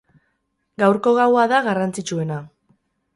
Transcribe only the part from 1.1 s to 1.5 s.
gaua